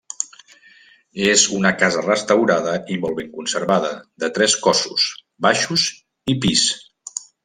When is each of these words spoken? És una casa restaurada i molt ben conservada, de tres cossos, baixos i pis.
És 1.31 1.41
una 1.57 1.71
casa 1.81 1.99
restaurada 2.05 2.73
i 2.95 2.97
molt 3.03 3.19
ben 3.19 3.29
conservada, 3.35 3.91
de 4.25 4.31
tres 4.39 4.57
cossos, 4.69 5.05
baixos 5.47 5.85
i 6.37 6.41
pis. 6.47 6.65